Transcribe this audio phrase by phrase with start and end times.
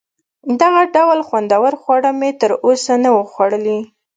[0.61, 3.79] دغه ډول خوندور خواړه مې تر اوسه نه وه خوړلي.